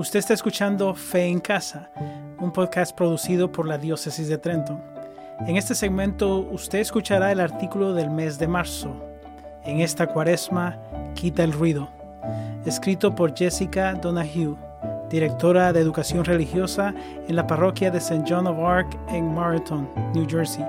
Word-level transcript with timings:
Usted 0.00 0.20
está 0.20 0.32
escuchando 0.32 0.94
Fe 0.94 1.26
en 1.26 1.40
Casa, 1.40 1.90
un 2.38 2.54
podcast 2.54 2.96
producido 2.96 3.52
por 3.52 3.68
la 3.68 3.76
Diócesis 3.76 4.28
de 4.28 4.38
Trenton. 4.38 4.80
En 5.46 5.58
este 5.58 5.74
segmento 5.74 6.38
usted 6.38 6.78
escuchará 6.78 7.30
el 7.32 7.38
artículo 7.38 7.92
del 7.92 8.08
mes 8.08 8.38
de 8.38 8.48
marzo. 8.48 8.96
En 9.62 9.80
esta 9.80 10.06
cuaresma, 10.06 10.78
quita 11.12 11.44
el 11.44 11.52
ruido. 11.52 11.90
Escrito 12.64 13.14
por 13.14 13.36
Jessica 13.36 13.92
Donahue, 13.92 14.56
directora 15.10 15.70
de 15.74 15.80
educación 15.80 16.24
religiosa 16.24 16.94
en 17.28 17.36
la 17.36 17.46
parroquia 17.46 17.90
de 17.90 17.98
St. 17.98 18.24
John 18.26 18.46
of 18.46 18.58
Arc 18.58 18.96
en 19.08 19.34
Marathon, 19.34 19.86
New 20.14 20.26
Jersey, 20.26 20.64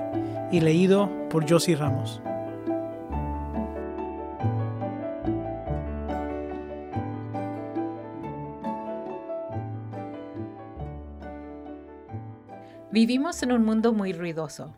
y 0.50 0.60
leído 0.60 1.08
por 1.30 1.50
Josie 1.50 1.74
Ramos. 1.74 2.20
Vivimos 12.92 13.42
en 13.42 13.52
un 13.52 13.64
mundo 13.64 13.94
muy 13.94 14.12
ruidoso. 14.12 14.74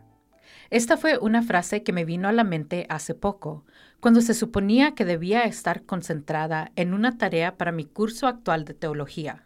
Esta 0.69 0.95
fue 0.95 1.17
una 1.17 1.41
frase 1.41 1.83
que 1.83 1.91
me 1.91 2.05
vino 2.05 2.29
a 2.29 2.31
la 2.31 2.45
mente 2.45 2.85
hace 2.87 3.13
poco, 3.13 3.65
cuando 3.99 4.21
se 4.21 4.33
suponía 4.33 4.95
que 4.95 5.03
debía 5.03 5.41
estar 5.43 5.83
concentrada 5.83 6.71
en 6.77 6.93
una 6.93 7.17
tarea 7.17 7.57
para 7.57 7.73
mi 7.73 7.83
curso 7.83 8.27
actual 8.27 8.63
de 8.63 8.73
teología. 8.73 9.43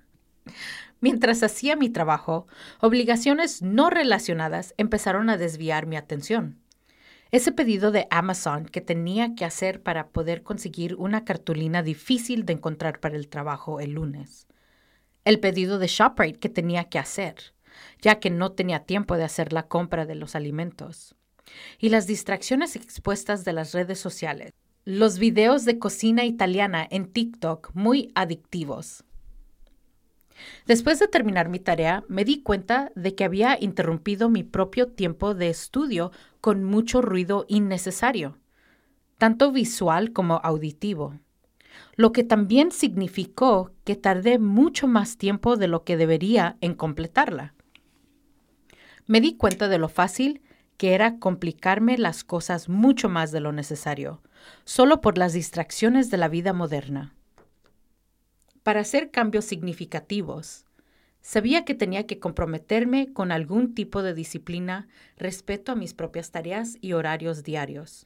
Mientras 1.01 1.41
hacía 1.41 1.75
mi 1.75 1.89
trabajo, 1.89 2.45
obligaciones 2.79 3.63
no 3.63 3.89
relacionadas 3.89 4.75
empezaron 4.77 5.31
a 5.31 5.37
desviar 5.37 5.87
mi 5.87 5.95
atención. 5.95 6.59
Ese 7.31 7.51
pedido 7.51 7.89
de 7.89 8.05
Amazon 8.11 8.65
que 8.65 8.81
tenía 8.81 9.33
que 9.33 9.45
hacer 9.45 9.81
para 9.81 10.09
poder 10.09 10.43
conseguir 10.43 10.93
una 10.93 11.25
cartulina 11.25 11.81
difícil 11.81 12.45
de 12.45 12.53
encontrar 12.53 12.99
para 12.99 13.15
el 13.15 13.29
trabajo 13.29 13.79
el 13.79 13.93
lunes. 13.93 14.45
El 15.25 15.39
pedido 15.39 15.79
de 15.79 15.87
ShopRite 15.87 16.37
que 16.37 16.49
tenía 16.49 16.83
que 16.83 16.99
hacer 16.99 17.53
ya 18.01 18.19
que 18.19 18.29
no 18.29 18.51
tenía 18.51 18.85
tiempo 18.85 19.17
de 19.17 19.23
hacer 19.23 19.53
la 19.53 19.67
compra 19.67 20.05
de 20.05 20.15
los 20.15 20.35
alimentos. 20.35 21.15
Y 21.79 21.89
las 21.89 22.07
distracciones 22.07 22.75
expuestas 22.75 23.45
de 23.45 23.53
las 23.53 23.73
redes 23.73 23.99
sociales. 23.99 24.51
Los 24.85 25.19
videos 25.19 25.65
de 25.65 25.79
cocina 25.79 26.25
italiana 26.25 26.87
en 26.89 27.11
TikTok 27.11 27.71
muy 27.73 28.11
adictivos. 28.15 29.03
Después 30.65 30.99
de 30.99 31.07
terminar 31.07 31.49
mi 31.49 31.59
tarea, 31.59 32.03
me 32.07 32.23
di 32.23 32.41
cuenta 32.41 32.91
de 32.95 33.15
que 33.15 33.23
había 33.23 33.57
interrumpido 33.59 34.29
mi 34.29 34.43
propio 34.43 34.87
tiempo 34.87 35.33
de 35.33 35.49
estudio 35.49 36.11
con 36.41 36.63
mucho 36.63 37.01
ruido 37.01 37.45
innecesario, 37.49 38.37
tanto 39.17 39.51
visual 39.51 40.13
como 40.13 40.39
auditivo, 40.43 41.19
lo 41.95 42.11
que 42.11 42.23
también 42.23 42.71
significó 42.71 43.71
que 43.83 43.95
tardé 43.95 44.39
mucho 44.39 44.87
más 44.87 45.17
tiempo 45.17 45.57
de 45.57 45.67
lo 45.67 45.83
que 45.83 45.97
debería 45.97 46.57
en 46.61 46.73
completarla. 46.73 47.53
Me 49.09 49.21
di 49.21 49.37
cuenta 49.37 49.69
de 49.69 49.79
lo 49.79 49.89
fácil 49.89 50.43
que 50.77 50.93
era 50.93 51.17
complicarme 51.17 51.97
las 51.97 52.23
cosas 52.23 52.69
mucho 52.69 53.09
más 53.09 53.31
de 53.31 53.39
lo 53.39 53.51
necesario, 53.51 54.21
solo 54.65 55.01
por 55.01 55.17
las 55.17 55.33
distracciones 55.33 56.11
de 56.11 56.17
la 56.17 56.27
vida 56.27 56.53
moderna. 56.53 57.15
Para 58.61 58.81
hacer 58.81 59.09
cambios 59.09 59.45
significativos, 59.45 60.67
sabía 61.21 61.65
que 61.65 61.73
tenía 61.73 62.05
que 62.05 62.19
comprometerme 62.19 63.11
con 63.11 63.31
algún 63.31 63.73
tipo 63.73 64.03
de 64.03 64.13
disciplina 64.13 64.87
respecto 65.17 65.71
a 65.71 65.75
mis 65.75 65.95
propias 65.95 66.29
tareas 66.29 66.77
y 66.79 66.93
horarios 66.93 67.43
diarios. 67.43 68.05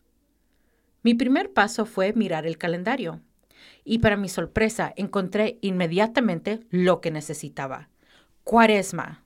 Mi 1.02 1.16
primer 1.16 1.52
paso 1.52 1.86
fue 1.86 2.14
mirar 2.14 2.48
el 2.48 2.58
calendario, 2.58 3.20
y 3.84 4.00
para 4.00 4.16
mi 4.16 4.30
sorpresa 4.30 4.94
encontré 4.96 5.58
inmediatamente 5.60 6.62
lo 6.70 7.02
que 7.02 7.12
necesitaba. 7.12 7.90
Cuaresma. 8.46 9.23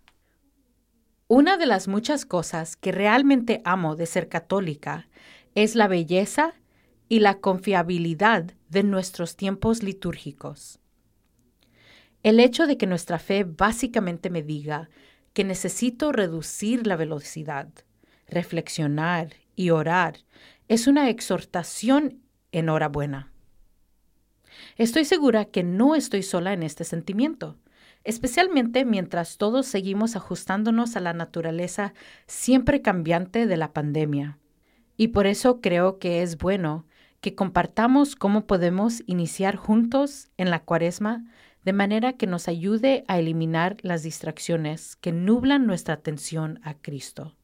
Una 1.30 1.58
de 1.58 1.66
las 1.66 1.90
muchas 1.90 2.26
cosas 2.26 2.78
que 2.78 2.94
realmente 2.94 3.62
amo 3.66 3.98
de 3.98 4.06
ser 4.06 4.30
católica 4.30 5.10
es 5.56 5.76
la 5.76 5.90
belleza 5.90 6.54
y 7.10 7.20
la 7.20 7.40
confiabilidad 7.40 8.54
de 8.70 8.84
nuestros 8.84 9.36
tiempos 9.36 9.84
litúrgicos. 9.84 10.80
El 12.24 12.40
hecho 12.40 12.66
de 12.66 12.78
que 12.78 12.88
nuestra 12.88 13.20
fe 13.20 13.44
básicamente 13.44 14.30
me 14.30 14.42
diga 14.42 14.90
que 15.34 15.44
necesito 15.44 16.14
reducir 16.14 16.88
la 16.88 16.96
velocidad, 16.96 17.68
reflexionar 18.28 19.34
y 19.54 19.72
orar 19.72 20.20
es 20.70 20.88
una 20.88 21.10
exhortación 21.10 22.22
enhorabuena. 22.54 23.34
Estoy 24.78 25.04
segura 25.04 25.44
que 25.44 25.64
no 25.64 25.94
estoy 25.94 26.24
sola 26.24 26.54
en 26.54 26.64
este 26.64 26.86
sentimiento 26.86 27.58
especialmente 28.08 28.86
mientras 28.86 29.38
todos 29.38 29.68
seguimos 29.68 30.16
ajustándonos 30.16 30.96
a 30.96 31.02
la 31.02 31.12
naturaleza 31.12 31.94
siempre 32.26 32.82
cambiante 32.82 33.48
de 33.48 33.58
la 33.58 33.74
pandemia. 33.74 34.40
Y 34.96 35.10
por 35.10 35.28
eso 35.28 35.60
creo 35.60 36.00
que 36.00 36.22
es 36.22 36.38
bueno 36.38 36.86
que 37.20 37.36
compartamos 37.36 38.16
cómo 38.16 38.48
podemos 38.48 39.04
iniciar 39.08 39.58
juntos 39.58 40.30
en 40.38 40.50
la 40.50 40.64
cuaresma 40.64 41.26
de 41.66 41.74
manera 41.74 42.14
que 42.14 42.28
nos 42.28 42.48
ayude 42.48 43.04
a 43.10 43.20
eliminar 43.20 43.76
las 43.82 44.04
distracciones 44.04 44.96
que 44.96 45.12
nublan 45.12 45.68
nuestra 45.68 45.96
atención 45.96 46.62
a 46.64 46.76
Cristo. 46.76 47.36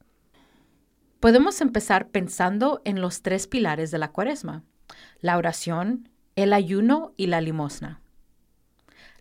Podemos 1.20 1.60
empezar 1.60 2.08
pensando 2.08 2.80
en 2.86 3.02
los 3.02 3.20
tres 3.20 3.46
pilares 3.46 3.90
de 3.90 3.98
la 3.98 4.12
cuaresma, 4.12 4.64
la 5.20 5.36
oración, 5.36 6.08
el 6.36 6.54
ayuno 6.54 7.12
y 7.18 7.26
la 7.26 7.42
limosna. 7.42 8.00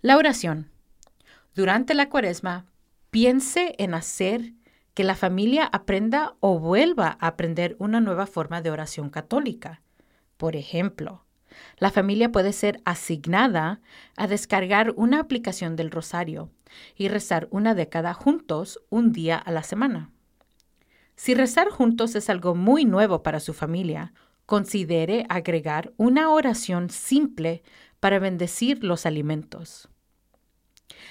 La 0.02 0.18
oración. 0.18 0.73
Durante 1.56 1.94
la 1.94 2.10
cuaresma, 2.10 2.66
piense 3.12 3.76
en 3.78 3.94
hacer 3.94 4.54
que 4.96 5.04
la 5.04 5.16
familia 5.16 5.66
aprenda 5.72 6.36
o 6.40 6.58
vuelva 6.58 7.18
a 7.20 7.28
aprender 7.28 7.76
una 7.78 8.00
nueva 8.00 8.26
forma 8.26 8.62
de 8.64 8.72
oración 8.72 9.12
católica. 9.12 9.82
Por 10.38 10.56
ejemplo, 10.56 11.26
la 11.78 11.92
familia 11.92 12.32
puede 12.32 12.54
ser 12.54 12.82
asignada 12.86 13.82
a 14.16 14.26
descargar 14.26 14.94
una 14.96 15.20
aplicación 15.20 15.76
del 15.76 15.92
rosario 15.92 16.50
y 16.96 17.08
rezar 17.08 17.48
una 17.52 17.76
década 17.76 18.16
juntos 18.16 18.80
un 18.90 19.12
día 19.12 19.38
a 19.38 19.52
la 19.52 19.62
semana. 19.62 20.10
Si 21.16 21.36
rezar 21.36 21.70
juntos 21.70 22.16
es 22.16 22.32
algo 22.32 22.56
muy 22.56 22.86
nuevo 22.86 23.22
para 23.22 23.40
su 23.40 23.54
familia, 23.54 24.14
considere 24.48 25.28
agregar 25.30 25.94
una 25.98 26.32
oración 26.32 26.90
simple 26.90 27.62
para 28.00 28.18
bendecir 28.18 28.84
los 28.84 29.06
alimentos. 29.06 29.88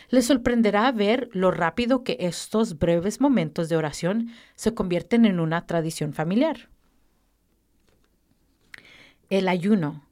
Les 0.08 0.26
sorprenderá 0.26 0.90
ver 0.92 1.30
lo 1.32 1.50
rápido 1.50 2.04
que 2.04 2.16
estos 2.20 2.78
breves 2.78 3.20
momentos 3.20 3.68
de 3.68 3.76
oración 3.76 4.30
se 4.54 4.74
convierten 4.74 5.24
en 5.24 5.40
una 5.40 5.66
tradición 5.66 6.12
familiar. 6.12 6.68
El 9.30 9.48
ayuno. 9.48 10.04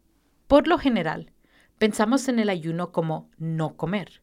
Por 0.47 0.67
lo 0.67 0.79
general, 0.79 1.33
pensamos 1.79 2.29
en 2.29 2.39
el 2.39 2.49
ayuno 2.49 2.93
como 2.93 3.29
no 3.37 3.77
comer, 3.77 4.23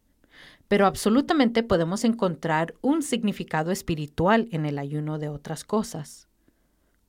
pero 0.67 0.85
absolutamente 0.85 1.63
podemos 1.63 2.03
encontrar 2.03 2.73
un 2.81 3.03
significado 3.03 3.71
espiritual 3.71 4.47
en 4.51 4.65
el 4.65 4.79
ayuno 4.79 5.19
de 5.19 5.29
otras 5.29 5.63
cosas. 5.63 6.27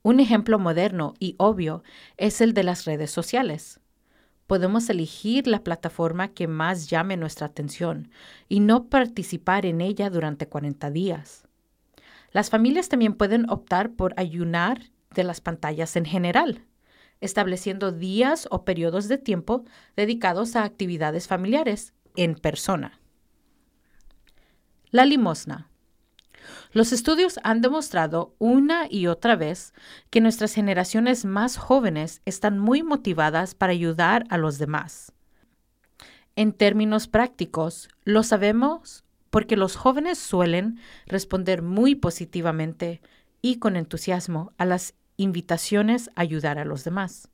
Un 0.02 0.20
ejemplo 0.20 0.58
moderno 0.58 1.14
y 1.18 1.34
obvio 1.38 1.82
es 2.16 2.40
el 2.40 2.54
de 2.54 2.62
las 2.62 2.84
redes 2.84 3.10
sociales 3.10 3.80
podemos 4.48 4.88
elegir 4.88 5.46
la 5.46 5.62
plataforma 5.62 6.28
que 6.28 6.48
más 6.48 6.88
llame 6.88 7.18
nuestra 7.18 7.46
atención 7.46 8.10
y 8.48 8.60
no 8.60 8.86
participar 8.86 9.66
en 9.66 9.82
ella 9.82 10.08
durante 10.08 10.48
40 10.48 10.90
días. 10.90 11.46
Las 12.32 12.48
familias 12.48 12.88
también 12.88 13.12
pueden 13.12 13.48
optar 13.50 13.92
por 13.92 14.14
ayunar 14.16 14.80
de 15.14 15.22
las 15.22 15.42
pantallas 15.42 15.96
en 15.96 16.06
general, 16.06 16.64
estableciendo 17.20 17.92
días 17.92 18.48
o 18.50 18.64
periodos 18.64 19.06
de 19.06 19.18
tiempo 19.18 19.64
dedicados 19.96 20.56
a 20.56 20.64
actividades 20.64 21.28
familiares 21.28 21.92
en 22.16 22.34
persona. 22.34 23.00
La 24.90 25.04
limosna. 25.04 25.68
Los 26.72 26.92
estudios 26.92 27.38
han 27.42 27.60
demostrado 27.60 28.34
una 28.38 28.86
y 28.90 29.06
otra 29.06 29.36
vez 29.36 29.72
que 30.10 30.20
nuestras 30.20 30.54
generaciones 30.54 31.24
más 31.24 31.56
jóvenes 31.56 32.22
están 32.24 32.58
muy 32.58 32.82
motivadas 32.82 33.54
para 33.54 33.72
ayudar 33.72 34.24
a 34.30 34.38
los 34.38 34.58
demás. 34.58 35.12
En 36.36 36.52
términos 36.52 37.08
prácticos, 37.08 37.88
lo 38.04 38.22
sabemos 38.22 39.04
porque 39.30 39.56
los 39.56 39.76
jóvenes 39.76 40.18
suelen 40.18 40.78
responder 41.06 41.62
muy 41.62 41.94
positivamente 41.94 43.00
y 43.42 43.58
con 43.58 43.76
entusiasmo 43.76 44.52
a 44.56 44.64
las 44.64 44.94
invitaciones 45.16 46.10
a 46.14 46.22
ayudar 46.22 46.58
a 46.58 46.64
los 46.64 46.84
demás. 46.84 47.28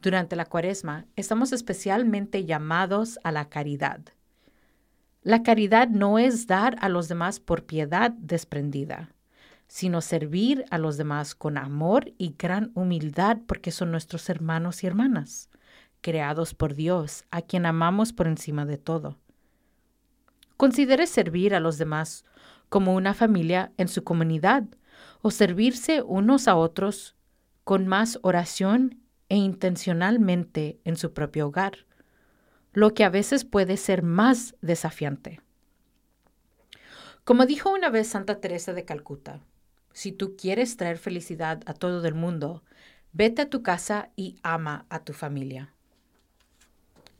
Durante 0.00 0.34
la 0.34 0.46
cuaresma 0.46 1.04
estamos 1.14 1.52
especialmente 1.52 2.46
llamados 2.46 3.18
a 3.22 3.32
la 3.32 3.50
caridad. 3.50 4.00
La 5.22 5.42
caridad 5.42 5.88
no 5.88 6.18
es 6.18 6.46
dar 6.46 6.76
a 6.80 6.88
los 6.88 7.08
demás 7.08 7.40
por 7.40 7.64
piedad 7.64 8.10
desprendida, 8.12 9.10
sino 9.68 10.00
servir 10.00 10.64
a 10.70 10.78
los 10.78 10.96
demás 10.96 11.34
con 11.34 11.58
amor 11.58 12.14
y 12.16 12.36
gran 12.38 12.70
humildad 12.74 13.36
porque 13.46 13.70
son 13.70 13.90
nuestros 13.90 14.30
hermanos 14.30 14.82
y 14.82 14.86
hermanas, 14.86 15.50
creados 16.00 16.54
por 16.54 16.74
Dios, 16.74 17.24
a 17.30 17.42
quien 17.42 17.66
amamos 17.66 18.14
por 18.14 18.28
encima 18.28 18.64
de 18.64 18.78
todo. 18.78 19.18
Considere 20.56 21.06
servir 21.06 21.54
a 21.54 21.60
los 21.60 21.76
demás 21.76 22.24
como 22.70 22.94
una 22.94 23.12
familia 23.12 23.72
en 23.76 23.88
su 23.88 24.02
comunidad 24.04 24.64
o 25.20 25.30
servirse 25.30 26.00
unos 26.00 26.48
a 26.48 26.56
otros 26.56 27.14
con 27.64 27.86
más 27.86 28.18
oración 28.22 29.02
e 29.28 29.36
intencionalmente 29.36 30.80
en 30.84 30.96
su 30.96 31.12
propio 31.12 31.48
hogar, 31.48 31.86
lo 32.72 32.94
que 32.94 33.04
a 33.04 33.10
veces 33.10 33.44
puede 33.44 33.76
ser 33.76 34.02
más 34.02 34.54
desafiante. 34.60 35.40
Como 37.24 37.46
dijo 37.46 37.70
una 37.70 37.90
vez 37.90 38.08
Santa 38.08 38.40
Teresa 38.40 38.72
de 38.72 38.84
Calcuta, 38.84 39.40
si 39.92 40.12
tú 40.12 40.36
quieres 40.36 40.76
traer 40.76 40.98
felicidad 40.98 41.62
a 41.66 41.74
todo 41.74 42.06
el 42.06 42.14
mundo, 42.14 42.62
vete 43.12 43.42
a 43.42 43.50
tu 43.50 43.62
casa 43.62 44.10
y 44.16 44.36
ama 44.42 44.86
a 44.88 45.04
tu 45.04 45.12
familia. 45.12 45.74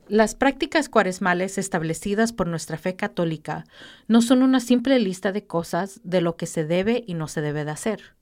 Las 0.09 0.35
prácticas 0.35 0.89
cuaresmales 0.89 1.57
establecidas 1.57 2.33
por 2.33 2.49
nuestra 2.49 2.77
fe 2.77 2.97
católica 2.97 3.65
no 4.09 4.23
son 4.23 4.43
una 4.43 4.59
simple 4.59 4.99
lista 4.99 5.31
de 5.31 5.47
cosas 5.47 6.01
de 6.03 6.21
lo 6.21 6.37
que 6.37 6.47
se 6.47 6.65
debe 6.65 7.05
y 7.07 7.15
no 7.15 7.29
se 7.29 7.41
debe 7.41 7.65
de 7.65 7.71
hacer. 7.71 8.17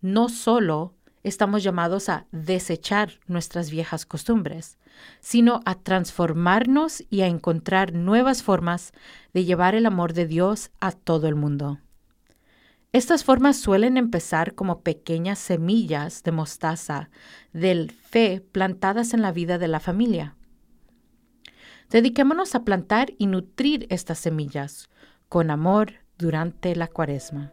No 0.00 0.28
solo 0.28 0.94
estamos 1.22 1.62
llamados 1.62 2.08
a 2.08 2.26
desechar 2.32 3.20
nuestras 3.26 3.70
viejas 3.70 4.06
costumbres, 4.06 4.78
sino 5.20 5.60
a 5.64 5.74
transformarnos 5.74 7.04
y 7.10 7.22
a 7.22 7.26
encontrar 7.26 7.92
nuevas 7.92 8.42
formas 8.42 8.92
de 9.32 9.44
llevar 9.44 9.74
el 9.74 9.86
amor 9.86 10.12
de 10.12 10.26
Dios 10.26 10.70
a 10.80 10.92
todo 10.92 11.28
el 11.28 11.34
mundo. 11.34 11.78
Estas 12.92 13.22
formas 13.22 13.56
suelen 13.56 13.96
empezar 13.96 14.54
como 14.54 14.80
pequeñas 14.80 15.38
semillas 15.38 16.24
de 16.24 16.32
mostaza 16.32 17.10
del 17.52 17.92
fe 17.92 18.40
plantadas 18.40 19.14
en 19.14 19.22
la 19.22 19.30
vida 19.30 19.58
de 19.58 19.68
la 19.68 19.78
familia. 19.78 20.34
Dediquémonos 21.90 22.54
a 22.54 22.64
plantar 22.64 23.12
y 23.16 23.26
nutrir 23.26 23.86
estas 23.90 24.18
semillas 24.18 24.90
con 25.28 25.50
amor 25.50 25.92
durante 26.18 26.74
la 26.74 26.88
cuaresma. 26.88 27.52